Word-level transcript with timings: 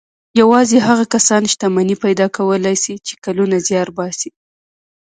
يوازې 0.41 0.77
هغه 0.87 1.05
کسان 1.13 1.43
شتمني 1.51 1.95
پيدا 2.03 2.25
کولای 2.37 2.75
شي 2.83 2.95
چې 3.07 3.13
کلونه 3.23 3.55
زيار 3.67 3.89
باسي. 3.97 4.29